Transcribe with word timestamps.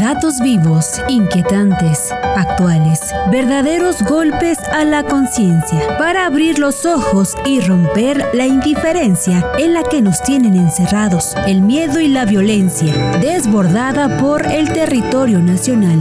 Datos 0.00 0.40
vivos, 0.40 1.00
inquietantes, 1.08 2.12
actuales, 2.36 3.00
verdaderos 3.30 4.02
golpes 4.02 4.58
a 4.70 4.84
la 4.84 5.02
conciencia 5.02 5.96
para 5.96 6.26
abrir 6.26 6.58
los 6.58 6.84
ojos 6.84 7.34
y 7.46 7.60
romper 7.60 8.28
la 8.34 8.46
indiferencia 8.46 9.50
en 9.58 9.72
la 9.72 9.82
que 9.84 10.02
nos 10.02 10.22
tienen 10.22 10.54
encerrados, 10.54 11.34
el 11.46 11.62
miedo 11.62 11.98
y 11.98 12.08
la 12.08 12.26
violencia, 12.26 12.92
desbordada 13.20 14.18
por 14.18 14.44
el 14.44 14.70
territorio 14.70 15.38
nacional. 15.38 15.98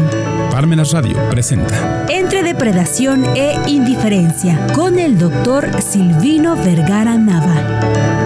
Parmenas 0.52 0.92
Radio 0.92 1.18
presenta 1.30 2.06
Entre 2.10 2.44
depredación 2.44 3.24
e 3.36 3.58
indiferencia 3.66 4.68
con 4.74 5.00
el 5.00 5.18
doctor 5.18 5.82
Silvino 5.82 6.58
Vergara 6.58 7.18
Nava. 7.18 8.25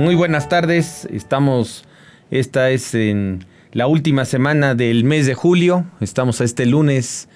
Muy 0.00 0.14
buenas 0.14 0.48
tardes, 0.48 1.06
estamos, 1.12 1.84
esta 2.30 2.70
es 2.70 2.94
en 2.94 3.44
la 3.72 3.86
última 3.86 4.24
semana 4.24 4.74
del 4.74 5.04
mes 5.04 5.26
de 5.26 5.34
julio, 5.34 5.84
estamos 6.00 6.40
este 6.40 6.64
lunes 6.64 7.28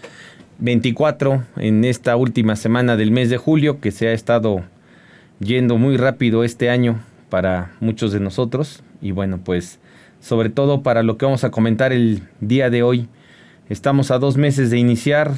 24 0.61 1.45
en 1.59 1.85
esta 1.85 2.17
última 2.17 2.57
semana 2.57 2.97
del 2.97 3.11
mes 3.11 3.29
de 3.29 3.37
julio 3.37 3.83
que 3.83 3.91
se 3.91 4.09
ha 4.09 4.13
estado 4.15 4.65
yendo 5.41 5.77
muy 5.77 5.99
rápido 5.99 6.43
este 6.43 6.71
año 6.71 7.03
para 7.29 7.73
muchos 7.81 8.13
de 8.13 8.21
nosotros. 8.21 8.83
Y 9.03 9.11
bueno 9.11 9.41
pues 9.45 9.79
sobre 10.19 10.49
todo 10.49 10.83
para 10.83 11.03
lo 11.03 11.19
que 11.19 11.27
vamos 11.27 11.45
a 11.45 11.51
comentar 11.51 11.93
el 11.93 12.23
día 12.41 12.71
de 12.71 12.83
hoy. 12.83 13.09
Estamos 13.69 14.11
a 14.11 14.19
dos 14.19 14.39
meses 14.39 14.71
de 14.71 14.79
iniciar, 14.79 15.33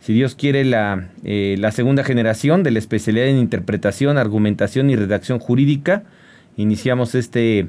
si 0.00 0.14
Dios 0.14 0.34
quiere, 0.34 0.64
la, 0.64 1.10
eh, 1.22 1.56
la 1.58 1.70
segunda 1.70 2.02
generación 2.02 2.62
de 2.62 2.70
la 2.70 2.78
especialidad 2.78 3.26
en 3.26 3.36
interpretación, 3.36 4.16
argumentación 4.16 4.88
y 4.88 4.96
redacción 4.96 5.38
jurídica 5.38 6.04
Iniciamos 6.58 7.14
este 7.14 7.68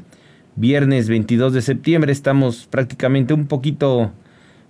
viernes 0.55 1.09
22 1.09 1.51
de 1.51 1.61
septiembre. 1.61 2.13
Estamos 2.13 2.67
prácticamente 2.67 3.33
un 3.33 3.47
poquito 3.47 4.13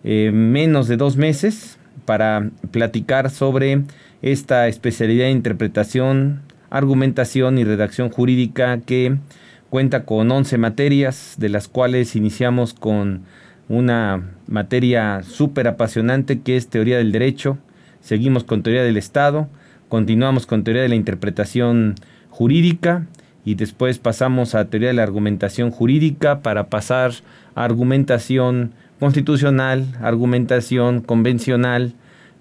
eh, 0.04 0.32
menos 0.34 0.88
de 0.88 0.98
dos 0.98 1.18
meses 1.18 1.78
para 2.06 2.50
platicar 2.72 3.30
sobre 3.30 3.84
esta 4.23 4.68
especialidad 4.68 5.26
de 5.26 5.32
interpretación, 5.32 6.42
argumentación 6.72 7.60
y 7.60 7.64
redacción 7.64 8.10
jurídica 8.10 8.80
que 8.80 9.18
cuenta 9.70 10.04
con 10.04 10.32
11 10.32 10.58
materias, 10.58 11.36
de 11.38 11.50
las 11.50 11.68
cuales 11.68 12.16
iniciamos 12.16 12.73
con 12.73 13.22
una 13.70 14.32
materia 14.48 15.22
súper 15.22 15.68
apasionante 15.68 16.40
que 16.40 16.58
es 16.58 16.70
teoría 16.70 16.98
del 16.98 17.12
derecho, 17.12 17.60
seguimos 18.00 18.44
con 18.45 18.64
teoría 18.64 18.84
del 18.84 18.98
Estado, 18.98 19.48
continuamos 19.90 20.48
con 20.48 20.64
teoría 20.64 20.82
de 20.82 20.90
la 20.90 20.95
interpretación 20.95 21.94
jurídica 22.30 23.06
y 23.48 23.56
después 23.56 23.98
pasamos 23.98 24.56
a 24.56 24.66
teoría 24.66 24.90
de 24.90 24.94
la 24.95 25.03
argumentación 25.03 25.72
jurídica 25.72 26.42
para 26.42 26.67
pasar 26.67 27.14
a 27.56 27.64
argumentación 27.64 28.73
constitucional, 29.00 29.86
argumentación 30.02 31.00
convencional, 31.00 31.94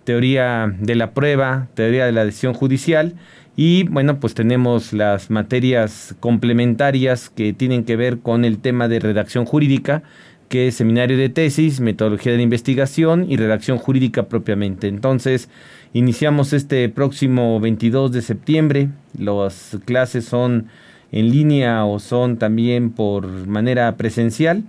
teoría 0.02 0.74
de 0.80 0.96
la 0.96 1.12
prueba, 1.12 1.68
teoría 1.74 2.06
de 2.06 2.12
la 2.12 2.24
decisión 2.24 2.54
judicial 2.54 3.14
y 3.54 3.84
bueno, 3.84 4.18
pues 4.18 4.34
tenemos 4.34 4.92
las 4.92 5.30
materias 5.30 6.16
complementarias 6.18 7.30
que 7.30 7.52
tienen 7.52 7.84
que 7.84 7.94
ver 7.94 8.18
con 8.18 8.44
el 8.44 8.58
tema 8.58 8.88
de 8.88 8.98
redacción 8.98 9.44
jurídica, 9.44 10.02
que 10.48 10.66
es 10.66 10.74
seminario 10.74 11.16
de 11.16 11.28
tesis, 11.28 11.78
metodología 11.78 12.32
de 12.32 12.38
la 12.38 12.42
investigación 12.42 13.30
y 13.30 13.36
redacción 13.36 13.78
jurídica 13.78 14.24
propiamente. 14.24 14.88
Entonces, 14.88 15.50
iniciamos 15.92 16.52
este 16.52 16.88
próximo 16.88 17.60
22 17.60 18.10
de 18.10 18.22
septiembre. 18.22 18.88
Las 19.16 19.78
clases 19.84 20.24
son 20.24 20.66
en 21.12 21.30
línea 21.30 21.84
o 21.84 21.98
son 21.98 22.36
también 22.36 22.90
por 22.90 23.26
manera 23.46 23.96
presencial. 23.96 24.64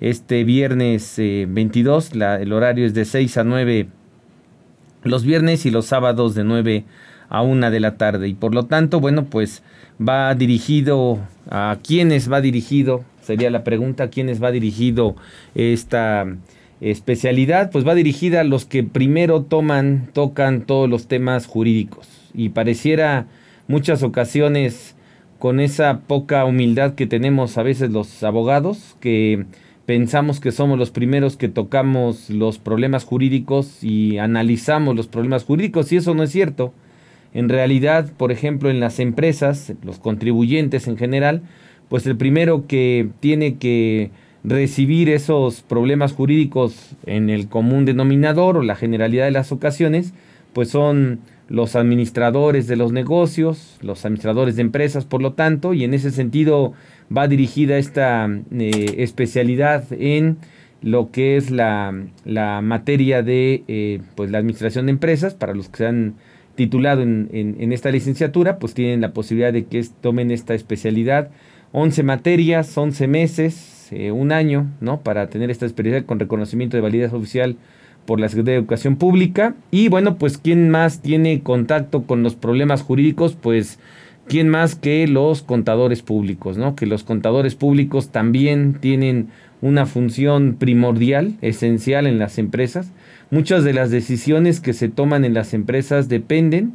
Este 0.00 0.44
viernes 0.44 1.14
22, 1.16 2.12
eh, 2.14 2.38
el 2.40 2.52
horario 2.52 2.86
es 2.86 2.94
de 2.94 3.04
6 3.04 3.38
a 3.38 3.44
9 3.44 3.88
los 5.02 5.24
viernes 5.24 5.66
y 5.66 5.70
los 5.70 5.86
sábados 5.86 6.34
de 6.34 6.44
9 6.44 6.84
a 7.28 7.42
1 7.42 7.70
de 7.70 7.80
la 7.80 7.96
tarde. 7.96 8.28
Y 8.28 8.34
por 8.34 8.54
lo 8.54 8.66
tanto, 8.66 9.00
bueno, 9.00 9.24
pues 9.26 9.62
va 10.00 10.34
dirigido 10.34 11.18
a 11.50 11.78
quiénes 11.82 12.30
va 12.30 12.40
dirigido, 12.40 13.04
sería 13.22 13.50
la 13.50 13.64
pregunta, 13.64 14.04
a 14.04 14.10
quiénes 14.10 14.42
va 14.42 14.50
dirigido 14.50 15.16
esta 15.54 16.26
especialidad, 16.80 17.70
pues 17.70 17.86
va 17.86 17.94
dirigida 17.94 18.40
a 18.40 18.44
los 18.44 18.64
que 18.64 18.84
primero 18.84 19.42
toman, 19.42 20.10
tocan 20.12 20.62
todos 20.62 20.88
los 20.88 21.08
temas 21.08 21.46
jurídicos. 21.46 22.08
Y 22.34 22.50
pareciera 22.50 23.26
muchas 23.66 24.02
ocasiones 24.02 24.94
con 25.38 25.60
esa 25.60 26.00
poca 26.00 26.44
humildad 26.44 26.94
que 26.94 27.06
tenemos 27.06 27.58
a 27.58 27.62
veces 27.62 27.90
los 27.90 28.22
abogados, 28.22 28.96
que 29.00 29.44
pensamos 29.86 30.40
que 30.40 30.52
somos 30.52 30.78
los 30.78 30.90
primeros 30.90 31.36
que 31.36 31.48
tocamos 31.48 32.28
los 32.28 32.58
problemas 32.58 33.04
jurídicos 33.04 33.82
y 33.82 34.18
analizamos 34.18 34.96
los 34.96 35.06
problemas 35.06 35.44
jurídicos, 35.44 35.92
y 35.92 35.96
eso 35.96 36.14
no 36.14 36.22
es 36.22 36.30
cierto. 36.30 36.72
En 37.32 37.48
realidad, 37.48 38.12
por 38.16 38.32
ejemplo, 38.32 38.70
en 38.70 38.80
las 38.80 38.98
empresas, 39.00 39.72
los 39.84 39.98
contribuyentes 39.98 40.88
en 40.88 40.96
general, 40.96 41.42
pues 41.88 42.06
el 42.06 42.16
primero 42.16 42.66
que 42.66 43.08
tiene 43.20 43.56
que 43.56 44.10
recibir 44.44 45.08
esos 45.08 45.62
problemas 45.62 46.12
jurídicos 46.12 46.96
en 47.06 47.30
el 47.30 47.48
común 47.48 47.84
denominador 47.84 48.56
o 48.56 48.62
la 48.62 48.76
generalidad 48.76 49.26
de 49.26 49.30
las 49.30 49.52
ocasiones, 49.52 50.14
pues 50.52 50.68
son 50.68 51.20
los 51.48 51.76
administradores 51.76 52.66
de 52.66 52.76
los 52.76 52.92
negocios, 52.92 53.78
los 53.80 54.04
administradores 54.04 54.56
de 54.56 54.62
empresas, 54.62 55.04
por 55.04 55.22
lo 55.22 55.32
tanto, 55.32 55.74
y 55.74 55.84
en 55.84 55.94
ese 55.94 56.10
sentido 56.10 56.74
va 57.14 57.26
dirigida 57.26 57.78
esta 57.78 58.28
eh, 58.52 58.94
especialidad 58.98 59.84
en 59.92 60.36
lo 60.82 61.10
que 61.10 61.36
es 61.36 61.50
la, 61.50 61.92
materia 62.62 63.22
de 63.22 63.64
eh, 63.66 64.00
pues 64.14 64.30
la 64.30 64.38
administración 64.38 64.86
de 64.86 64.92
empresas, 64.92 65.34
para 65.34 65.54
los 65.54 65.68
que 65.68 65.78
se 65.78 65.86
han 65.86 66.14
titulado 66.54 67.02
en, 67.02 67.28
en, 67.32 67.72
esta 67.72 67.90
licenciatura, 67.90 68.58
pues 68.58 68.74
tienen 68.74 69.00
la 69.00 69.12
posibilidad 69.12 69.52
de 69.52 69.64
que 69.64 69.84
tomen 70.00 70.30
esta 70.30 70.54
especialidad. 70.54 71.30
11 71.72 72.02
materias, 72.02 72.76
11 72.76 73.06
meses, 73.06 73.88
eh, 73.92 74.10
un 74.10 74.32
año, 74.32 74.66
¿no? 74.80 75.00
Para 75.00 75.28
tener 75.28 75.50
esta 75.50 75.66
especialidad 75.66 76.04
con 76.04 76.18
reconocimiento 76.18 76.76
de 76.76 76.80
validez 76.80 77.12
oficial 77.12 77.56
por 78.08 78.20
la 78.20 78.30
Secretaría 78.30 78.54
de 78.54 78.60
Educación 78.60 78.96
Pública. 78.96 79.54
Y 79.70 79.88
bueno, 79.88 80.16
pues 80.16 80.38
¿quién 80.38 80.70
más 80.70 81.02
tiene 81.02 81.42
contacto 81.42 82.04
con 82.04 82.22
los 82.22 82.36
problemas 82.36 82.80
jurídicos? 82.80 83.36
Pues 83.38 83.78
¿quién 84.26 84.48
más 84.48 84.76
que 84.76 85.06
los 85.06 85.42
contadores 85.42 86.00
públicos? 86.00 86.56
¿no? 86.56 86.74
Que 86.74 86.86
los 86.86 87.04
contadores 87.04 87.54
públicos 87.54 88.08
también 88.08 88.78
tienen 88.80 89.28
una 89.60 89.84
función 89.84 90.56
primordial, 90.58 91.34
esencial 91.42 92.06
en 92.06 92.18
las 92.18 92.38
empresas. 92.38 92.92
Muchas 93.30 93.62
de 93.62 93.74
las 93.74 93.90
decisiones 93.90 94.60
que 94.60 94.72
se 94.72 94.88
toman 94.88 95.26
en 95.26 95.34
las 95.34 95.52
empresas 95.52 96.08
dependen 96.08 96.72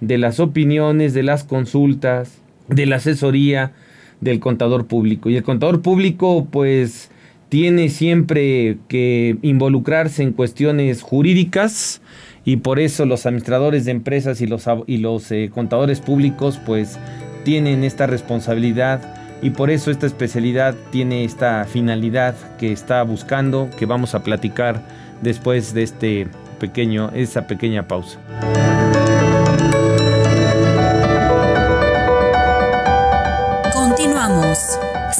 de 0.00 0.18
las 0.18 0.38
opiniones, 0.38 1.14
de 1.14 1.24
las 1.24 1.42
consultas, 1.42 2.38
de 2.68 2.86
la 2.86 2.96
asesoría 2.96 3.72
del 4.20 4.38
contador 4.38 4.86
público. 4.86 5.30
Y 5.30 5.36
el 5.36 5.42
contador 5.42 5.82
público, 5.82 6.46
pues, 6.48 7.10
tiene 7.48 7.88
siempre 7.88 8.78
que 8.88 9.36
involucrarse 9.42 10.22
en 10.22 10.32
cuestiones 10.32 11.02
jurídicas 11.02 12.00
y 12.44 12.58
por 12.58 12.78
eso 12.78 13.06
los 13.06 13.26
administradores 13.26 13.84
de 13.84 13.92
empresas 13.92 14.40
y 14.40 14.46
los, 14.46 14.64
y 14.86 14.98
los 14.98 15.30
eh, 15.32 15.50
contadores 15.52 16.00
públicos 16.00 16.60
pues 16.64 16.98
tienen 17.44 17.84
esta 17.84 18.06
responsabilidad 18.06 19.14
y 19.42 19.50
por 19.50 19.70
eso 19.70 19.90
esta 19.90 20.06
especialidad 20.06 20.74
tiene 20.90 21.24
esta 21.24 21.64
finalidad 21.64 22.34
que 22.56 22.72
está 22.72 23.02
buscando 23.02 23.68
que 23.78 23.86
vamos 23.86 24.14
a 24.14 24.22
platicar 24.22 24.82
después 25.22 25.74
de 25.74 25.82
este 25.82 26.28
pequeño 26.58 27.10
esa 27.14 27.46
pequeña 27.46 27.86
pausa. 27.86 28.18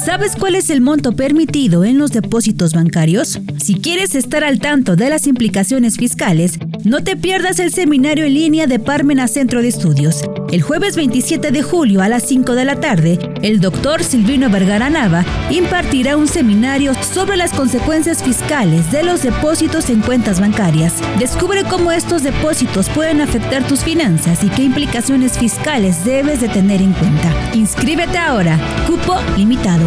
¿Sabes 0.07 0.37
cuál 0.37 0.55
es 0.55 0.69
el 0.69 0.79
monto 0.79 1.17
permitido 1.17 1.83
en 1.83 1.97
los 1.97 2.11
depósitos 2.11 2.71
bancarios? 2.73 3.41
Si 3.57 3.75
quieres 3.75 4.15
estar 4.15 4.41
al 4.41 4.59
tanto 4.59 4.95
de 4.95 5.09
las 5.09 5.27
implicaciones 5.27 5.97
fiscales, 5.97 6.59
no 6.87 7.03
te 7.03 7.17
pierdas 7.17 7.59
el 7.59 7.73
seminario 7.73 8.23
en 8.23 8.33
línea 8.33 8.65
de 8.65 8.79
Parmena 8.79 9.27
Centro 9.27 9.61
de 9.61 9.67
Estudios. 9.67 10.23
El 10.53 10.61
jueves 10.61 10.95
27 10.95 11.51
de 11.51 11.61
julio 11.61 12.01
a 12.01 12.07
las 12.07 12.23
5 12.23 12.55
de 12.55 12.63
la 12.63 12.79
tarde, 12.79 13.19
el 13.41 13.59
doctor 13.59 14.01
Silvino 14.03 14.49
Vergara 14.49 14.89
Nava 14.89 15.25
impartirá 15.49 16.15
un 16.15 16.29
seminario 16.29 16.93
sobre 17.03 17.35
las 17.35 17.51
consecuencias 17.51 18.23
fiscales 18.23 18.89
de 18.89 19.03
los 19.03 19.21
depósitos 19.21 19.89
en 19.89 19.99
cuentas 19.99 20.39
bancarias. 20.39 20.93
Descubre 21.19 21.65
cómo 21.65 21.91
estos 21.91 22.23
depósitos 22.23 22.87
pueden 22.89 23.19
afectar 23.19 23.67
tus 23.67 23.81
finanzas 23.81 24.41
y 24.45 24.47
qué 24.47 24.63
implicaciones 24.63 25.37
fiscales 25.37 26.05
debes 26.05 26.39
de 26.39 26.47
tener 26.47 26.81
en 26.81 26.93
cuenta. 26.93 27.51
Inscríbete 27.53 28.17
ahora. 28.17 28.57
Cupo 28.87 29.19
limitado. 29.35 29.83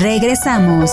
Regresamos. 0.00 0.90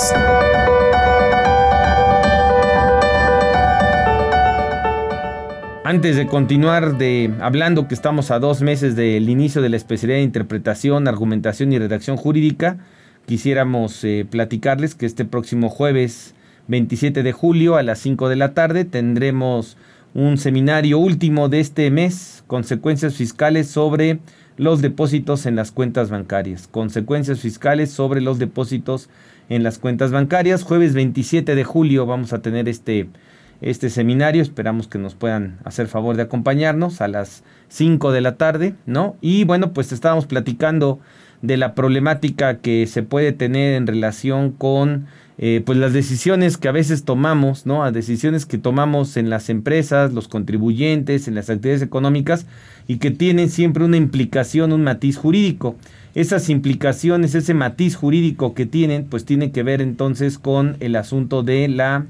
Antes 5.86 6.18
de 6.18 6.27
continuar 6.27 6.98
de 6.98 7.33
hablando 7.39 7.88
que 7.88 7.94
estamos 7.94 8.31
a 8.31 8.39
dos 8.39 8.62
meses 8.62 8.98
del 8.98 9.30
inicio 9.30 9.62
de 9.62 9.69
la 9.69 9.77
especialidad 9.77 10.18
de 10.18 10.24
interpretación, 10.24 11.07
argumentación 11.07 11.71
y 11.71 11.80
redacción 11.80 12.18
jurídica, 12.18 12.80
quisiéramos 13.25 14.04
eh, 14.04 14.27
platicarles 14.30 14.94
que 14.94 15.06
este 15.06 15.24
próximo 15.24 15.69
jueves 15.69 16.36
27 16.68 17.24
de 17.24 17.31
julio 17.31 17.77
a 17.77 17.83
las 17.83 18.00
5 18.00 18.27
de 18.27 18.36
la 18.36 18.53
tarde 18.53 18.83
tendremos 18.83 19.77
un 20.17 20.39
seminario 20.39 20.97
último 20.97 21.47
de 21.47 21.59
este 21.59 21.91
mes, 21.91 22.43
consecuencias 22.47 23.13
fiscales 23.13 23.67
sobre 23.67 24.17
los 24.57 24.81
depósitos 24.81 25.45
en 25.45 25.55
las 25.55 25.71
cuentas 25.71 26.09
bancarias. 26.09 26.67
Consecuencias 26.67 27.39
fiscales 27.39 27.91
sobre 27.91 28.19
los 28.19 28.39
depósitos 28.39 29.09
en 29.47 29.61
las 29.61 29.77
cuentas 29.77 30.11
bancarias. 30.11 30.63
Jueves 30.63 30.95
27 30.95 31.53
de 31.53 31.63
julio 31.63 32.07
vamos 32.07 32.33
a 32.33 32.41
tener 32.41 32.67
este 32.67 33.07
este 33.62 33.89
seminario. 33.89 34.42
Esperamos 34.42 34.88
que 34.88 34.98
nos 34.98 35.15
puedan 35.15 35.57
hacer 35.63 35.88
favor 35.88 36.15
de 36.15 36.24
acompañarnos 36.24 37.01
a 37.01 37.07
las 37.07 37.44
5 37.69 38.12
de 38.12 38.21
la 38.21 38.36
tarde, 38.36 38.75
¿no? 38.86 39.15
Y 39.21 39.44
bueno, 39.44 39.74
pues 39.74 39.92
estábamos 39.92 40.25
platicando 40.25 41.00
de 41.42 41.57
la 41.57 41.75
problemática 41.75 42.59
que 42.59 42.88
se 42.88 43.04
puede 43.04 43.31
tener 43.31 43.75
en 43.75 43.88
relación 43.88 44.51
con 44.51 45.07
eh, 45.39 45.62
pues 45.63 45.77
las 45.77 45.94
decisiones 45.94 46.57
que 46.57 46.68
a 46.68 46.71
veces 46.71 47.04
tomamos, 47.04 47.68
¿no? 47.68 47.83
A 47.83 47.92
decisiones 47.92 48.48
que 48.48 48.57
tomamos 48.57 49.18
en 49.18 49.30
las 49.30 49.50
empresas, 49.50 50.12
los 50.12 50.27
contribuyentes, 50.27 51.27
en 51.27 51.36
las 51.36 51.50
actividades 51.50 51.83
económicas 51.83 52.48
y 52.88 52.98
que 52.98 53.12
tienen 53.12 53.50
siempre 53.50 53.83
una 53.83 53.98
implicación, 53.98 54.74
un 54.74 54.83
matiz 54.83 55.18
jurídico. 55.18 55.75
Esas 56.15 56.50
implicaciones, 56.50 57.36
ese 57.36 57.53
matiz 57.53 57.95
jurídico 57.95 58.56
que 58.56 58.65
tienen, 58.65 59.06
pues 59.06 59.25
tiene 59.25 59.51
que 59.51 59.62
ver 59.62 59.81
entonces 59.81 60.39
con 60.39 60.75
el 60.80 60.95
asunto 60.95 61.44
de 61.44 61.68
la 61.68 62.07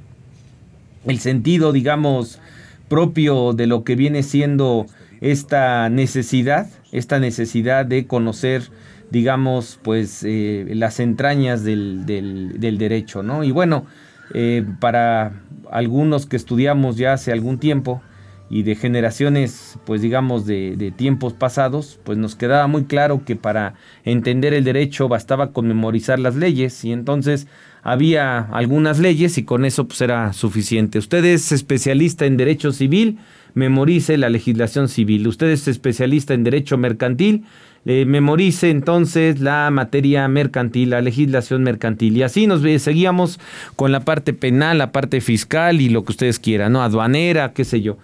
el 1.06 1.20
sentido, 1.20 1.72
digamos, 1.72 2.40
propio 2.88 3.54
de 3.54 3.68
lo 3.68 3.84
que 3.84 3.96
viene 3.96 4.24
siendo 4.24 4.86
esta 5.22 5.90
necesidad, 5.90 6.68
esta 6.92 7.20
necesidad 7.20 7.86
de 7.86 8.08
conocer, 8.08 8.64
digamos, 9.12 9.80
pues 9.84 10.24
eh, 10.24 10.66
las 10.74 11.00
entrañas 11.00 11.64
del, 11.64 12.06
del, 12.06 12.78
derecho, 12.78 13.24
¿no? 13.24 13.44
Y 13.44 13.52
bueno, 13.52 13.86
eh, 14.34 14.66
para 14.80 15.42
algunos 15.72 16.26
que 16.26 16.36
estudiamos 16.36 16.98
ya 16.98 17.14
hace 17.14 17.32
algún 17.32 17.58
tiempo 17.58 18.02
y 18.50 18.64
de 18.64 18.76
generaciones, 18.76 19.78
pues 19.86 20.02
digamos, 20.02 20.46
de, 20.46 20.76
de 20.78 20.92
tiempos 20.92 21.34
pasados, 21.34 22.00
pues 22.04 22.18
nos 22.18 22.36
quedaba 22.36 22.68
muy 22.68 22.86
claro 22.86 23.26
que 23.26 23.36
para 23.36 23.74
entender 24.06 24.54
el 24.54 24.64
derecho 24.64 25.10
bastaba 25.10 25.52
con 25.52 25.68
memorizar 25.68 26.20
las 26.20 26.36
leyes 26.36 26.86
y 26.86 26.94
entonces 26.94 27.48
había 27.88 28.40
algunas 28.40 29.00
leyes 29.00 29.38
y 29.38 29.44
con 29.44 29.64
eso 29.64 29.88
pues 29.88 30.02
era 30.02 30.34
suficiente. 30.34 31.00
Usted 31.00 31.24
es 31.24 31.54
especialista 31.54 32.26
en 32.26 32.36
derecho 32.36 32.74
civil, 32.74 33.18
memorice 33.54 34.18
la 34.18 34.30
legislación 34.30 34.90
civil. 34.90 35.26
Usted 35.26 35.48
es 35.52 35.70
especialista 35.70 36.34
en 36.34 36.44
derecho 36.44 36.78
mercantil, 36.78 37.46
memorice 37.86 38.72
entonces 38.72 39.40
la 39.40 39.70
materia 39.72 40.28
mercantil, 40.28 40.90
la 40.90 41.02
legislación 41.02 41.64
mercantil. 41.64 42.18
Y 42.18 42.24
así 42.24 42.46
nos 42.46 42.62
seguíamos 42.82 43.40
con 43.78 43.94
la 43.94 44.02
parte 44.02 44.34
penal, 44.34 44.80
la 44.80 44.92
parte 44.92 45.22
fiscal 45.22 45.80
y 45.80 45.88
lo 45.88 46.04
que 46.04 46.12
ustedes 46.12 46.40
quieran, 46.40 46.74
¿no? 46.74 46.82
Aduanera, 46.84 47.54
qué 47.54 47.64
sé 47.64 47.80
yo. 47.80 48.00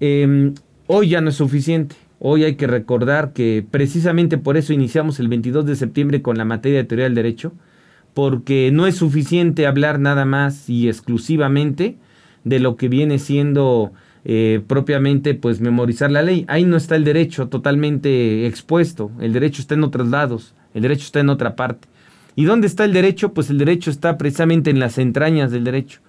Em, 0.00 0.54
hoy 0.88 1.10
ya 1.10 1.20
no 1.20 1.30
es 1.30 1.36
suficiente. 1.36 1.94
Hoy 2.18 2.42
hay 2.42 2.56
que 2.56 2.66
recordar 2.66 3.32
que 3.34 3.64
precisamente 3.70 4.36
por 4.36 4.56
eso 4.56 4.72
iniciamos 4.72 5.20
el 5.20 5.28
22 5.28 5.64
de 5.64 5.76
septiembre 5.76 6.22
con 6.22 6.36
la 6.38 6.44
materia 6.44 6.78
de 6.78 6.84
teoría 6.84 7.04
del 7.04 7.14
derecho 7.14 7.52
porque 8.18 8.70
no 8.72 8.88
es 8.88 8.96
suficiente 8.96 9.68
hablar 9.68 10.00
nada 10.00 10.24
más 10.24 10.68
y 10.68 10.88
exclusivamente 10.88 11.98
de 12.42 12.58
lo 12.58 12.74
que 12.74 12.88
viene 12.88 13.20
siendo 13.20 13.92
eh, 14.24 14.60
propiamente 14.66 15.34
pues 15.34 15.60
memorizar 15.60 16.10
la 16.10 16.22
ley. 16.22 16.44
Ahí 16.48 16.64
no 16.64 16.76
está 16.76 16.96
el 16.96 17.04
derecho 17.04 17.46
totalmente 17.46 18.44
expuesto, 18.48 19.12
el 19.20 19.32
derecho 19.32 19.62
está 19.62 19.76
en 19.76 19.84
otros 19.84 20.08
lados, 20.08 20.56
el 20.74 20.82
derecho 20.82 21.04
está 21.04 21.20
en 21.20 21.28
otra 21.28 21.54
parte. 21.54 21.86
¿Y 22.34 22.44
dónde 22.44 22.66
está 22.66 22.84
el 22.84 22.92
derecho? 22.92 23.32
Pues 23.32 23.50
el 23.50 23.58
derecho 23.58 23.88
está 23.88 24.18
precisamente 24.18 24.70
en 24.70 24.80
las 24.80 24.98
entrañas 24.98 25.52
del 25.52 25.62
derecho. 25.62 26.00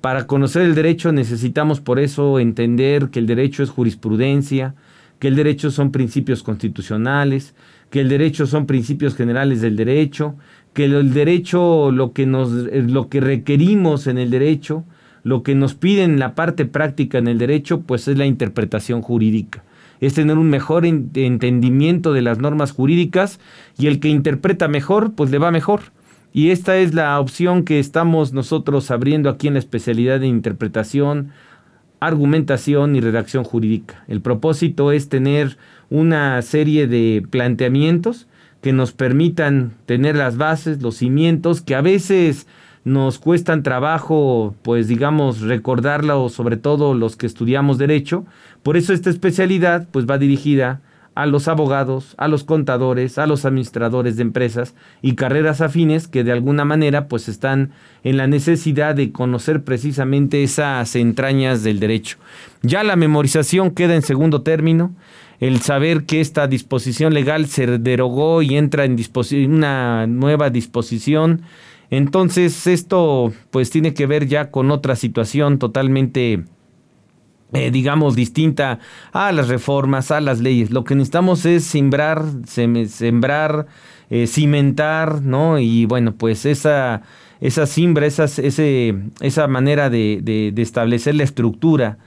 Para 0.00 0.26
conocer 0.26 0.62
el 0.62 0.74
derecho 0.74 1.12
necesitamos 1.12 1.80
por 1.80 2.00
eso 2.00 2.40
entender 2.40 3.10
que 3.10 3.20
el 3.20 3.28
derecho 3.28 3.62
es 3.62 3.70
jurisprudencia, 3.70 4.74
que 5.20 5.28
el 5.28 5.36
derecho 5.36 5.70
son 5.70 5.92
principios 5.92 6.42
constitucionales, 6.42 7.54
que 7.92 8.00
el 8.00 8.08
derecho 8.08 8.48
son 8.48 8.66
principios 8.66 9.14
generales 9.14 9.60
del 9.60 9.76
derecho, 9.76 10.34
que 10.72 10.86
el 10.86 11.12
derecho, 11.12 11.90
lo 11.90 12.12
que, 12.12 12.26
nos, 12.26 12.50
lo 12.50 13.08
que 13.08 13.20
requerimos 13.20 14.06
en 14.06 14.18
el 14.18 14.30
derecho, 14.30 14.84
lo 15.22 15.42
que 15.42 15.54
nos 15.54 15.74
piden 15.74 16.12
en 16.12 16.18
la 16.18 16.34
parte 16.34 16.64
práctica 16.64 17.18
en 17.18 17.28
el 17.28 17.38
derecho, 17.38 17.82
pues 17.82 18.08
es 18.08 18.18
la 18.18 18.26
interpretación 18.26 19.02
jurídica. 19.02 19.62
Es 20.00 20.14
tener 20.14 20.36
un 20.36 20.50
mejor 20.50 20.84
entendimiento 20.84 22.12
de 22.12 22.22
las 22.22 22.38
normas 22.38 22.72
jurídicas 22.72 23.38
y 23.78 23.86
el 23.86 24.00
que 24.00 24.08
interpreta 24.08 24.66
mejor, 24.66 25.12
pues 25.12 25.30
le 25.30 25.38
va 25.38 25.52
mejor. 25.52 25.82
Y 26.32 26.50
esta 26.50 26.76
es 26.78 26.94
la 26.94 27.20
opción 27.20 27.62
que 27.64 27.78
estamos 27.78 28.32
nosotros 28.32 28.90
abriendo 28.90 29.28
aquí 29.28 29.46
en 29.46 29.54
la 29.54 29.60
especialidad 29.60 30.18
de 30.18 30.26
interpretación, 30.26 31.30
argumentación 32.00 32.96
y 32.96 33.00
redacción 33.00 33.44
jurídica. 33.44 34.02
El 34.08 34.22
propósito 34.22 34.90
es 34.90 35.08
tener 35.08 35.56
una 35.88 36.40
serie 36.42 36.88
de 36.88 37.22
planteamientos 37.30 38.26
que 38.62 38.72
nos 38.72 38.92
permitan 38.92 39.74
tener 39.86 40.16
las 40.16 40.36
bases, 40.38 40.80
los 40.80 40.96
cimientos, 40.96 41.60
que 41.60 41.74
a 41.74 41.82
veces 41.82 42.46
nos 42.84 43.18
cuestan 43.18 43.62
trabajo, 43.62 44.54
pues 44.62 44.88
digamos, 44.88 45.40
recordarlo, 45.40 46.28
sobre 46.28 46.56
todo 46.56 46.94
los 46.94 47.16
que 47.16 47.26
estudiamos 47.26 47.78
derecho. 47.78 48.24
Por 48.62 48.76
eso 48.76 48.92
esta 48.92 49.10
especialidad 49.10 49.86
pues 49.90 50.06
va 50.06 50.18
dirigida 50.18 50.80
a 51.14 51.26
los 51.26 51.46
abogados, 51.46 52.14
a 52.16 52.26
los 52.26 52.42
contadores, 52.44 53.18
a 53.18 53.26
los 53.26 53.44
administradores 53.44 54.16
de 54.16 54.22
empresas 54.22 54.74
y 55.02 55.14
carreras 55.14 55.60
afines 55.60 56.08
que 56.08 56.24
de 56.24 56.32
alguna 56.32 56.64
manera 56.64 57.06
pues 57.08 57.28
están 57.28 57.72
en 58.02 58.16
la 58.16 58.26
necesidad 58.26 58.94
de 58.94 59.12
conocer 59.12 59.62
precisamente 59.62 60.42
esas 60.42 60.96
entrañas 60.96 61.62
del 61.62 61.80
derecho. 61.80 62.16
Ya 62.62 62.82
la 62.82 62.96
memorización 62.96 63.72
queda 63.72 63.94
en 63.94 64.02
segundo 64.02 64.42
término, 64.42 64.94
el 65.42 65.60
saber 65.60 66.04
que 66.04 66.20
esta 66.20 66.46
disposición 66.46 67.14
legal 67.14 67.46
se 67.46 67.66
derogó 67.66 68.42
y 68.42 68.56
entra 68.56 68.84
en 68.84 68.96
una 69.50 70.06
nueva 70.06 70.50
disposición. 70.50 71.42
Entonces 71.90 72.68
esto 72.68 73.32
pues 73.50 73.70
tiene 73.70 73.92
que 73.92 74.06
ver 74.06 74.28
ya 74.28 74.52
con 74.52 74.70
otra 74.70 74.94
situación 74.94 75.58
totalmente 75.58 76.44
eh, 77.54 77.72
digamos, 77.72 78.14
distinta 78.14 78.78
a 79.12 79.32
las 79.32 79.48
reformas, 79.48 80.12
a 80.12 80.20
las 80.20 80.38
leyes. 80.38 80.70
Lo 80.70 80.84
que 80.84 80.94
necesitamos 80.94 81.44
es 81.44 81.64
sembrar, 81.64 82.22
sembrar, 82.46 83.66
eh, 84.10 84.28
cimentar, 84.28 85.22
¿no? 85.22 85.58
Y 85.58 85.86
bueno, 85.86 86.14
pues 86.14 86.46
esa, 86.46 87.02
esa 87.40 87.66
siembra, 87.66 88.06
esa, 88.06 89.48
manera 89.48 89.90
de, 89.90 90.20
de 90.22 90.62
establecer 90.62 91.16
la 91.16 91.24
estructura 91.24 91.98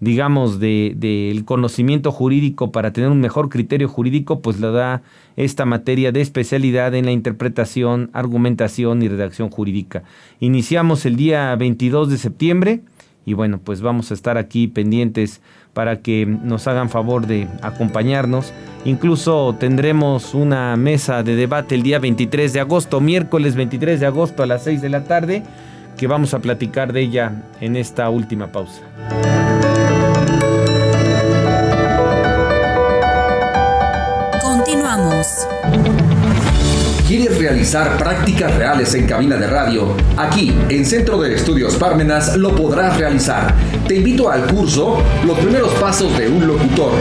digamos, 0.00 0.60
del 0.60 0.98
de, 0.98 1.42
conocimiento 1.44 2.12
jurídico 2.12 2.72
para 2.72 2.92
tener 2.92 3.10
un 3.10 3.20
mejor 3.20 3.48
criterio 3.48 3.88
jurídico, 3.88 4.40
pues 4.40 4.60
lo 4.60 4.72
da 4.72 5.02
esta 5.36 5.64
materia 5.64 6.12
de 6.12 6.20
especialidad 6.20 6.94
en 6.94 7.06
la 7.06 7.12
interpretación, 7.12 8.10
argumentación 8.12 9.02
y 9.02 9.08
redacción 9.08 9.50
jurídica. 9.50 10.02
Iniciamos 10.40 11.06
el 11.06 11.16
día 11.16 11.54
22 11.56 12.10
de 12.10 12.18
septiembre 12.18 12.82
y 13.26 13.32
bueno, 13.32 13.58
pues 13.62 13.80
vamos 13.80 14.10
a 14.10 14.14
estar 14.14 14.36
aquí 14.36 14.68
pendientes 14.68 15.40
para 15.72 16.00
que 16.00 16.26
nos 16.26 16.66
hagan 16.68 16.90
favor 16.90 17.26
de 17.26 17.48
acompañarnos. 17.62 18.52
Incluso 18.84 19.56
tendremos 19.58 20.34
una 20.34 20.76
mesa 20.76 21.22
de 21.22 21.34
debate 21.34 21.74
el 21.74 21.82
día 21.82 21.98
23 21.98 22.52
de 22.52 22.60
agosto, 22.60 23.00
miércoles 23.00 23.54
23 23.56 24.00
de 24.00 24.06
agosto 24.06 24.42
a 24.42 24.46
las 24.46 24.64
6 24.64 24.82
de 24.82 24.88
la 24.90 25.04
tarde, 25.04 25.42
que 25.96 26.06
vamos 26.06 26.34
a 26.34 26.40
platicar 26.40 26.92
de 26.92 27.00
ella 27.00 27.44
en 27.60 27.76
esta 27.76 28.10
última 28.10 28.48
pausa. 28.48 28.82
¿Quieres 37.06 37.38
realizar 37.38 37.98
prácticas 37.98 38.54
reales 38.56 38.94
en 38.94 39.06
cabina 39.06 39.36
de 39.36 39.46
radio? 39.46 39.94
Aquí, 40.16 40.56
en 40.70 40.86
Centro 40.86 41.20
de 41.20 41.34
Estudios 41.34 41.76
Pármenas, 41.76 42.36
lo 42.38 42.56
podrás 42.56 42.96
realizar. 42.96 43.54
Te 43.86 43.96
invito 43.96 44.30
al 44.30 44.46
curso 44.46 45.02
Los 45.26 45.38
primeros 45.38 45.74
pasos 45.74 46.16
de 46.16 46.28
un 46.28 46.46
locutor, 46.46 46.92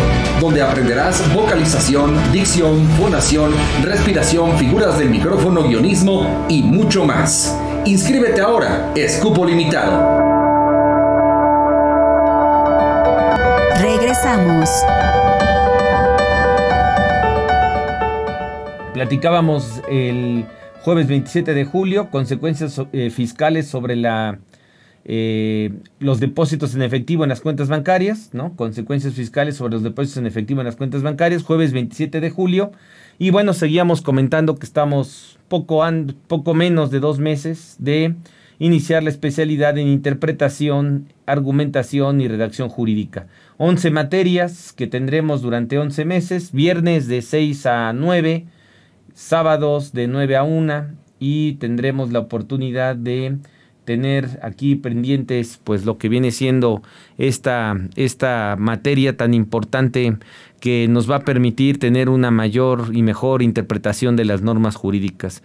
donde 0.42 0.62
aprenderás 0.62 1.24
vocalización, 1.34 2.20
dicción, 2.34 2.86
fonación, 3.00 3.52
respiración, 3.84 4.58
figuras 4.58 5.00
del 5.00 5.10
micrófono, 5.10 5.64
guionismo 5.64 6.46
y 6.50 6.62
mucho 6.62 7.06
más. 7.06 7.58
Inscríbete 7.86 8.42
ahora, 8.42 8.92
es 8.96 9.18
cupo 9.18 9.46
limitado. 9.46 10.22
Regresamos. 13.80 14.70
Platicábamos 18.94 19.82
el 19.90 20.46
jueves 20.84 21.08
27 21.08 21.56
de 21.56 21.66
julio 21.66 22.12
consecuencias 22.12 22.80
eh, 22.92 23.10
fiscales 23.10 23.68
sobre 23.68 23.96
la 23.96 24.40
eh, 25.06 25.72
los 26.00 26.20
depósitos 26.20 26.76
en 26.76 26.84
efectivo 26.84 27.24
en 27.24 27.30
las 27.30 27.42
cuentas 27.42 27.70
bancarias, 27.70 28.30
¿no? 28.34 28.56
Consecuencias 28.56 29.16
fiscales 29.16 29.58
sobre 29.58 29.74
los 29.74 29.84
depósitos 29.84 30.18
en 30.18 30.28
efectivo 30.28 30.62
en 30.62 30.68
las 30.68 30.76
cuentas 30.76 31.02
bancarias, 31.02 31.42
jueves 31.42 31.74
27 31.74 32.22
de 32.22 32.30
julio. 32.30 32.72
Y 33.18 33.32
bueno, 33.32 33.54
seguíamos 33.54 34.02
comentando 34.02 34.56
que 34.56 34.66
estamos 34.66 35.40
poco, 35.48 35.84
poco 36.28 36.54
menos 36.54 36.92
de 36.92 37.00
dos 37.00 37.18
meses 37.18 37.76
de 37.80 38.16
iniciar 38.60 39.02
la 39.02 39.10
especialidad 39.10 39.78
en 39.78 39.88
interpretación, 39.88 41.08
argumentación 41.26 42.22
y 42.22 42.28
redacción 42.28 42.70
jurídica. 42.70 43.28
11 43.58 43.90
materias 43.90 44.72
que 44.72 44.88
tendremos 44.88 45.42
durante 45.42 45.80
11 45.80 46.06
meses, 46.06 46.52
viernes 46.54 47.08
de 47.08 47.22
6 47.24 47.66
a 47.66 47.92
9, 47.92 48.46
sábados 49.14 49.94
de 49.94 50.08
9 50.08 50.36
a 50.36 50.44
1 50.44 50.86
y 51.20 51.54
tendremos 51.54 52.12
la 52.12 52.20
oportunidad 52.20 52.96
de 52.96 53.38
tener 53.86 54.40
aquí 54.42 54.76
pendientes 54.76 55.60
pues 55.64 55.86
lo 55.86 55.98
que 55.98 56.10
viene 56.10 56.32
siendo 56.32 56.82
esta, 57.18 57.78
esta 57.96 58.56
materia 58.58 59.18
tan 59.18 59.34
importante 59.34 60.18
que 60.60 60.88
nos 60.88 61.10
va 61.10 61.18
a 61.18 61.26
permitir 61.26 61.80
tener 61.80 62.10
una 62.10 62.32
mayor 62.32 62.92
y 62.94 63.04
mejor 63.04 63.42
interpretación 63.42 64.16
de 64.16 64.26
las 64.26 64.42
normas 64.42 64.76
jurídicas. 64.76 65.44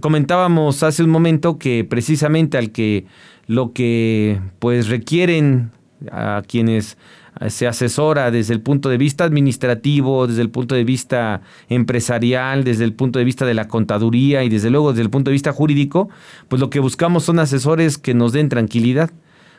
comentábamos 0.00 0.82
hace 0.82 1.04
un 1.04 1.10
momento 1.10 1.58
que 1.58 1.84
precisamente 1.84 2.58
al 2.58 2.72
que 2.72 3.06
lo 3.46 3.72
que 3.72 4.40
pues 4.58 4.88
requieren 4.88 5.70
a 6.10 6.42
quienes 6.46 6.98
se 7.48 7.66
asesora 7.66 8.30
desde 8.30 8.54
el 8.54 8.60
punto 8.60 8.88
de 8.88 8.98
vista 8.98 9.24
administrativo, 9.24 10.26
desde 10.26 10.42
el 10.42 10.50
punto 10.50 10.74
de 10.74 10.84
vista 10.84 11.42
empresarial, 11.68 12.64
desde 12.64 12.84
el 12.84 12.92
punto 12.92 13.18
de 13.18 13.24
vista 13.24 13.46
de 13.46 13.54
la 13.54 13.68
contaduría 13.68 14.44
y 14.44 14.48
desde 14.48 14.70
luego 14.70 14.92
desde 14.92 15.02
el 15.02 15.10
punto 15.10 15.30
de 15.30 15.32
vista 15.32 15.52
jurídico, 15.52 16.08
pues 16.48 16.60
lo 16.60 16.70
que 16.70 16.80
buscamos 16.80 17.24
son 17.24 17.38
asesores 17.38 17.98
que 17.98 18.14
nos 18.14 18.32
den 18.32 18.48
tranquilidad, 18.48 19.10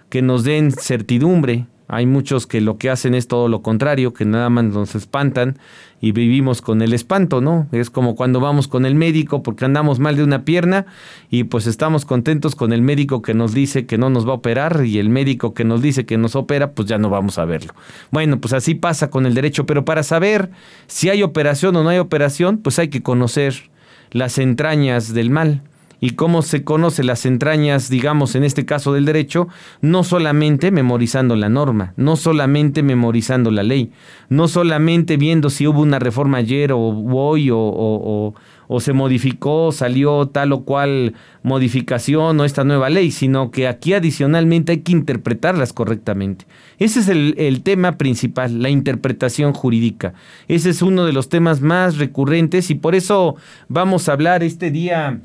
que 0.09 0.21
nos 0.21 0.43
den 0.43 0.71
certidumbre, 0.71 1.67
hay 1.95 2.05
muchos 2.05 2.47
que 2.47 2.61
lo 2.61 2.77
que 2.77 2.89
hacen 2.89 3.13
es 3.13 3.27
todo 3.27 3.47
lo 3.47 3.61
contrario, 3.61 4.13
que 4.13 4.25
nada 4.25 4.49
más 4.49 4.65
nos 4.65 4.95
espantan 4.95 5.57
y 6.01 6.11
vivimos 6.11 6.61
con 6.61 6.81
el 6.81 6.93
espanto, 6.93 7.39
¿no? 7.39 7.67
Es 7.71 7.89
como 7.89 8.15
cuando 8.15 8.39
vamos 8.39 8.67
con 8.67 8.85
el 8.85 8.95
médico 8.95 9.43
porque 9.43 9.65
andamos 9.65 9.99
mal 9.99 10.15
de 10.15 10.23
una 10.23 10.43
pierna 10.43 10.85
y 11.29 11.45
pues 11.45 11.67
estamos 11.67 12.05
contentos 12.05 12.55
con 12.55 12.73
el 12.73 12.81
médico 12.81 13.21
que 13.21 13.33
nos 13.33 13.53
dice 13.53 13.85
que 13.85 13.97
no 13.97 14.09
nos 14.09 14.27
va 14.27 14.31
a 14.31 14.35
operar 14.35 14.85
y 14.85 14.99
el 14.99 15.09
médico 15.09 15.53
que 15.53 15.63
nos 15.63 15.81
dice 15.81 16.05
que 16.05 16.17
nos 16.17 16.35
opera, 16.35 16.71
pues 16.71 16.87
ya 16.87 16.97
no 16.97 17.09
vamos 17.09 17.37
a 17.37 17.45
verlo. 17.45 17.73
Bueno, 18.11 18.39
pues 18.41 18.53
así 18.53 18.75
pasa 18.75 19.09
con 19.09 19.25
el 19.25 19.33
derecho, 19.33 19.65
pero 19.65 19.85
para 19.85 20.03
saber 20.03 20.49
si 20.87 21.09
hay 21.09 21.23
operación 21.23 21.75
o 21.75 21.83
no 21.83 21.89
hay 21.89 21.99
operación, 21.99 22.57
pues 22.57 22.79
hay 22.79 22.89
que 22.89 23.01
conocer 23.01 23.69
las 24.11 24.37
entrañas 24.37 25.13
del 25.13 25.29
mal 25.29 25.61
y 26.03 26.09
cómo 26.09 26.41
se 26.41 26.65
conoce 26.65 27.01
las 27.01 27.25
entrañas, 27.25 27.89
digamos, 27.89 28.35
en 28.35 28.43
este 28.43 28.65
caso 28.65 28.91
del 28.91 29.05
derecho, 29.05 29.47
no 29.79 30.03
solamente 30.03 30.69
memorizando 30.69 31.37
la 31.37 31.47
norma, 31.47 31.93
no 31.95 32.17
solamente 32.17 32.83
memorizando 32.83 33.51
la 33.51 33.63
ley, 33.63 33.89
no 34.27 34.49
solamente 34.49 35.15
viendo 35.15 35.49
si 35.49 35.65
hubo 35.65 35.81
una 35.81 35.99
reforma 35.99 36.39
ayer 36.39 36.73
o 36.73 36.77
hoy 36.77 37.51
o, 37.51 37.57
o, 37.57 38.79
se 38.81 38.91
modificó, 38.91 39.71
salió 39.71 40.27
tal 40.27 40.51
o 40.51 40.65
cual 40.65 41.13
modificación 41.41 42.37
o 42.37 42.43
esta 42.43 42.65
nueva 42.65 42.89
ley, 42.89 43.09
sino 43.09 43.49
que 43.49 43.69
aquí 43.69 43.93
adicionalmente 43.93 44.73
hay 44.73 44.81
que 44.81 44.91
interpretarlas 44.91 45.71
correctamente. 45.71 46.45
Ese 46.79 46.99
es 46.99 47.07
el, 47.07 47.33
el, 47.37 47.63
tema 47.63 47.97
principal, 47.97 48.61
la 48.61 48.69
interpretación 48.69 49.53
jurídica. 49.53 50.15
Ese 50.49 50.71
es 50.71 50.81
uno 50.81 51.05
de 51.05 51.13
los 51.13 51.29
temas 51.29 51.61
más 51.61 51.97
recurrentes 51.97 52.69
y 52.71 52.75
por 52.75 52.93
eso 52.93 53.37
vamos 53.69 54.09
a 54.09 54.13
hablar 54.13 54.43
este 54.43 54.69
día 54.69 55.21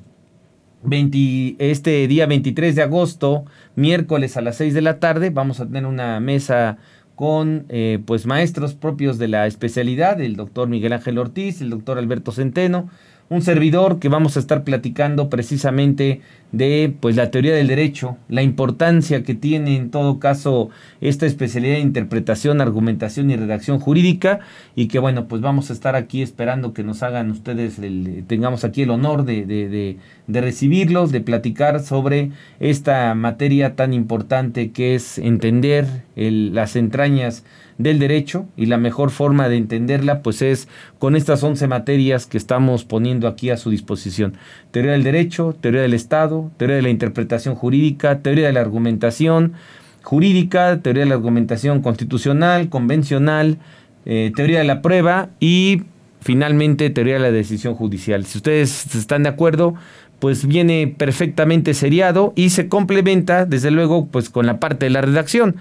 este 1.59 2.07
día 2.09 2.27
23 2.27 2.75
de 2.75 2.83
agosto, 2.83 3.45
miércoles 3.77 4.37
a 4.37 4.41
las 4.41 4.57
6 4.57 4.75
de 4.75 4.83
la 4.83 4.99
tarde, 5.01 5.31
vamos 5.31 5.61
a 5.61 5.67
tener 5.67 5.87
una 5.87 6.21
mesa 6.21 6.79
con 7.15 7.67
eh, 7.69 7.99
pues 8.07 8.27
maestros 8.27 8.75
propios 8.75 9.19
de 9.19 9.27
la 9.27 9.47
especialidad, 9.49 10.21
el 10.21 10.37
doctor 10.37 10.69
Miguel 10.69 10.93
Ángel 10.93 11.19
Ortiz, 11.19 11.61
el 11.61 11.71
doctor 11.71 11.99
Alberto 11.99 12.31
Centeno, 12.31 12.89
un 13.31 13.43
servidor 13.43 13.99
que 13.99 14.09
vamos 14.09 14.37
a 14.37 14.41
estar 14.41 14.65
platicando 14.65 15.29
precisamente 15.29 16.23
de 16.51 16.95
pues 16.99 17.15
la 17.15 17.31
teoría 17.31 17.55
del 17.55 17.67
derecho, 17.67 18.17
la 18.31 18.43
importancia 18.43 19.23
que 19.23 19.35
tiene 19.35 19.77
en 19.77 19.91
todo 19.91 20.19
caso 20.19 20.71
esta 21.03 21.27
especialidad 21.27 21.75
de 21.75 21.81
interpretación, 21.81 22.63
argumentación 22.63 23.31
y 23.31 23.37
redacción 23.37 23.81
jurídica 23.81 24.41
y 24.75 24.89
que 24.89 24.99
bueno 24.99 25.29
pues 25.29 25.43
vamos 25.43 25.69
a 25.69 25.75
estar 25.75 25.95
aquí 25.95 26.23
esperando 26.23 26.73
que 26.73 26.85
nos 26.85 27.03
hagan 27.03 27.31
ustedes 27.31 27.79
tengamos 28.27 28.65
aquí 28.65 28.83
el 28.83 28.91
honor 28.91 29.25
de, 29.27 29.45
de, 29.45 29.99
de 30.27 30.41
recibirlos, 30.41 31.13
de 31.13 31.21
platicar 31.21 31.81
sobre 31.81 32.31
esta 32.61 33.15
materia 33.15 33.77
tan 33.77 33.93
importante 33.93 34.71
que 34.71 34.95
es 34.95 35.19
entender 35.19 35.87
las 36.17 36.77
entrañas 36.77 37.45
del 37.79 38.01
derecho 38.01 38.47
y 38.57 38.67
la 38.67 38.77
mejor 38.77 39.11
forma 39.11 39.49
de 39.49 39.57
entenderla 39.57 40.23
pues 40.23 40.43
es 40.43 40.69
con 40.99 41.17
estas 41.17 41.43
11 41.43 41.69
materias 41.69 42.27
que 42.27 42.37
estamos 42.37 42.85
poniendo 42.85 43.29
aquí 43.29 43.51
a 43.51 43.57
su 43.57 43.71
disposición. 43.71 44.35
Teoría 44.73 44.93
del 44.93 45.05
derecho, 45.05 45.57
teoría 45.59 45.83
del 45.83 45.95
Estado, 45.95 46.51
teoría 46.57 46.77
de 46.77 46.83
la 46.83 46.91
interpretación 46.91 47.55
jurídica, 47.55 48.19
teoría 48.19 48.49
de 48.49 48.53
la 48.53 48.61
argumentación 48.61 49.55
jurídica, 50.03 50.81
teoría 50.83 51.05
de 51.05 51.09
la 51.09 51.15
argumentación 51.15 51.81
constitucional, 51.81 52.69
convencional, 52.69 53.59
eh, 54.05 54.33
teoría 54.35 54.59
de 54.59 54.65
la 54.65 54.83
prueba 54.83 55.31
y 55.39 55.83
finalmente 56.21 56.91
teoría 56.91 57.15
de 57.15 57.21
la 57.21 57.31
decisión 57.31 57.75
judicial. 57.75 58.27
Si 58.27 58.39
ustedes 58.39 58.95
están 58.95 59.23
de 59.23 59.29
acuerdo, 59.29 59.75
pues 60.19 60.47
viene 60.47 60.93
perfectamente 60.97 61.75
seriado 61.75 62.33
y 62.35 62.51
se 62.51 62.69
complementa 62.69 63.45
desde 63.45 63.71
luego 63.71 64.07
pues 64.07 64.31
con 64.31 64.47
la 64.47 64.59
parte 64.59 64.87
de 64.87 64.91
la 64.91 65.01
redacción. 65.01 65.57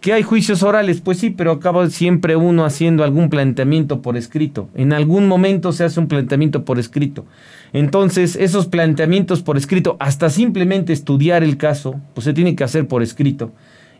¿Que 0.00 0.12
hay 0.12 0.22
juicios 0.22 0.62
orales? 0.62 1.00
Pues 1.00 1.18
sí, 1.18 1.30
pero 1.30 1.50
acaba 1.50 1.90
siempre 1.90 2.36
uno 2.36 2.64
haciendo 2.64 3.02
algún 3.02 3.30
planteamiento 3.30 4.00
por 4.00 4.16
escrito. 4.16 4.68
En 4.74 4.92
algún 4.92 5.26
momento 5.26 5.72
se 5.72 5.82
hace 5.82 5.98
un 5.98 6.06
planteamiento 6.06 6.64
por 6.64 6.78
escrito. 6.78 7.26
Entonces, 7.72 8.36
esos 8.36 8.66
planteamientos 8.66 9.42
por 9.42 9.56
escrito, 9.56 9.96
hasta 9.98 10.30
simplemente 10.30 10.92
estudiar 10.92 11.42
el 11.42 11.56
caso, 11.56 12.00
pues 12.14 12.24
se 12.24 12.32
tiene 12.32 12.54
que 12.54 12.62
hacer 12.62 12.86
por 12.86 13.02
escrito 13.02 13.52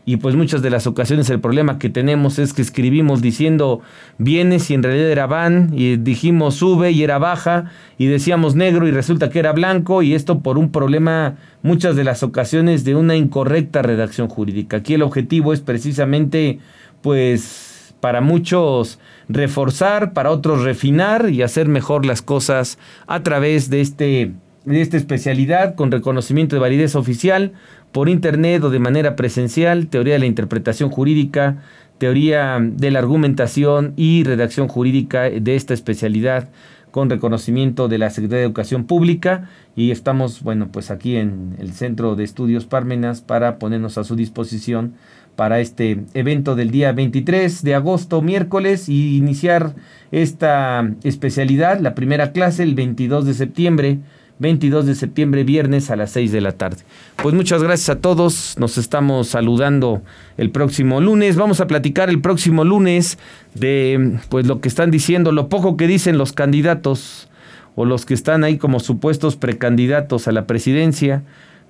y 0.09 0.17
pues 0.17 0.35
muchas 0.35 0.63
de 0.63 0.71
las 0.71 0.87
ocasiones 0.87 1.29
el 1.29 1.39
problema 1.39 1.77
que 1.77 1.87
tenemos 1.87 2.39
es 2.39 2.53
que 2.53 2.63
escribimos 2.63 3.21
diciendo 3.21 3.81
vienes 4.17 4.71
y 4.71 4.73
en 4.73 4.81
realidad 4.81 5.11
era 5.11 5.27
van 5.27 5.69
y 5.71 5.97
dijimos 5.97 6.55
sube 6.55 6.89
y 6.89 7.03
era 7.03 7.19
baja 7.19 7.65
y 7.99 8.07
decíamos 8.07 8.55
negro 8.55 8.87
y 8.87 8.91
resulta 8.91 9.29
que 9.29 9.37
era 9.37 9.51
blanco 9.51 10.01
y 10.01 10.15
esto 10.15 10.39
por 10.39 10.57
un 10.57 10.71
problema 10.71 11.35
muchas 11.61 11.95
de 11.95 12.05
las 12.05 12.23
ocasiones 12.23 12.83
de 12.85 12.95
una 12.95 13.15
incorrecta 13.15 13.83
redacción 13.83 14.29
jurídica. 14.29 14.77
Aquí 14.77 14.95
el 14.95 15.03
objetivo 15.03 15.53
es 15.53 15.61
precisamente 15.61 16.57
pues 17.03 17.93
para 17.99 18.19
muchos 18.19 18.97
reforzar, 19.27 20.13
para 20.13 20.31
otros 20.31 20.63
refinar 20.63 21.29
y 21.29 21.43
hacer 21.43 21.67
mejor 21.67 22.07
las 22.07 22.23
cosas 22.23 22.79
a 23.05 23.21
través 23.21 23.69
de 23.69 23.81
este 23.81 24.31
de 24.65 24.81
esta 24.81 24.97
especialidad 24.97 25.75
con 25.75 25.91
reconocimiento 25.91 26.55
de 26.55 26.59
validez 26.59 26.95
oficial 26.95 27.53
por 27.91 28.09
internet 28.09 28.63
o 28.63 28.69
de 28.69 28.79
manera 28.79 29.15
presencial, 29.15 29.87
teoría 29.87 30.13
de 30.13 30.19
la 30.19 30.25
interpretación 30.25 30.89
jurídica, 30.89 31.57
teoría 31.97 32.59
de 32.59 32.91
la 32.91 32.99
argumentación 32.99 33.93
y 33.95 34.23
redacción 34.23 34.67
jurídica 34.67 35.29
de 35.29 35.55
esta 35.55 35.73
especialidad 35.73 36.49
con 36.91 37.09
reconocimiento 37.09 37.87
de 37.87 37.97
la 37.99 38.09
Secretaría 38.09 38.39
de 38.39 38.45
Educación 38.45 38.85
Pública. 38.85 39.49
Y 39.75 39.91
estamos, 39.91 40.41
bueno, 40.41 40.69
pues 40.71 40.91
aquí 40.91 41.17
en 41.17 41.55
el 41.59 41.73
Centro 41.73 42.15
de 42.15 42.23
Estudios 42.23 42.65
Parmenas 42.65 43.21
para 43.21 43.59
ponernos 43.59 43.97
a 43.97 44.03
su 44.03 44.15
disposición 44.15 44.93
para 45.35 45.59
este 45.59 46.03
evento 46.13 46.55
del 46.55 46.71
día 46.71 46.91
23 46.91 47.63
de 47.63 47.75
agosto, 47.75 48.21
miércoles, 48.21 48.89
y 48.89 49.15
iniciar 49.15 49.73
esta 50.11 50.89
especialidad, 51.03 51.79
la 51.79 51.95
primera 51.95 52.31
clase, 52.33 52.63
el 52.63 52.75
22 52.75 53.25
de 53.25 53.33
septiembre 53.33 53.99
22 54.39 54.85
de 54.85 54.95
septiembre, 54.95 55.43
viernes 55.43 55.91
a 55.91 55.95
las 55.95 56.11
6 56.11 56.31
de 56.31 56.41
la 56.41 56.53
tarde. 56.53 56.77
Pues 57.21 57.35
muchas 57.35 57.61
gracias 57.61 57.89
a 57.89 57.99
todos, 57.99 58.55
nos 58.57 58.77
estamos 58.77 59.27
saludando 59.27 60.01
el 60.37 60.49
próximo 60.49 61.01
lunes, 61.01 61.35
vamos 61.35 61.59
a 61.59 61.67
platicar 61.67 62.09
el 62.09 62.21
próximo 62.21 62.63
lunes 62.63 63.19
de 63.53 64.17
pues 64.29 64.47
lo 64.47 64.61
que 64.61 64.69
están 64.69 64.91
diciendo, 64.91 65.31
lo 65.31 65.49
poco 65.49 65.77
que 65.77 65.87
dicen 65.87 66.17
los 66.17 66.31
candidatos 66.31 67.29
o 67.75 67.85
los 67.85 68.05
que 68.05 68.13
están 68.13 68.43
ahí 68.43 68.57
como 68.57 68.79
supuestos 68.79 69.35
precandidatos 69.35 70.27
a 70.27 70.31
la 70.31 70.47
presidencia, 70.47 71.23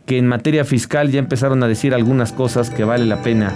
que 0.06 0.18
en 0.18 0.28
materia 0.28 0.64
fiscal 0.64 1.12
ya 1.12 1.20
empezaron 1.20 1.62
a 1.64 1.68
decir 1.68 1.94
algunas 1.94 2.32
cosas 2.32 2.70
que 2.70 2.84
vale 2.84 3.06
la 3.06 3.22
pena, 3.22 3.52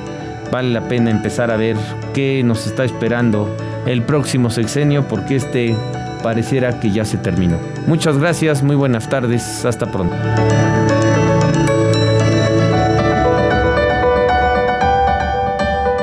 vale 0.52 0.72
la 0.72 0.88
pena 0.88 1.12
empezar 1.12 1.52
a 1.52 1.58
ver 1.58 1.78
qué 2.14 2.44
nos 2.44 2.68
está 2.68 2.84
esperando 2.84 3.50
el 3.86 4.04
próximo 4.04 4.50
sexenio, 4.50 5.08
porque 5.08 5.36
este 5.36 5.76
pareciera 6.24 6.80
que 6.80 6.90
ya 6.90 7.06
se 7.06 7.18
terminó. 7.18 7.60
Muchas 7.86 8.18
gracias, 8.18 8.64
muy 8.64 8.76
buenas 8.76 9.08
tardes, 9.08 9.64
hasta 9.64 9.92
pronto. 9.92 10.16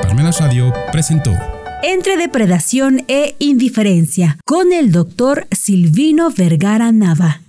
Palmenas 0.03 0.39
Radio 0.39 0.73
presentó 0.93 1.31
Entre 1.83 2.15
depredación 2.15 3.03
e 3.09 3.35
indiferencia 3.39 4.37
con 4.45 4.71
el 4.71 4.93
doctor 4.93 5.47
Silvino 5.51 6.29
Vergara 6.29 6.93
Nava. 6.93 7.41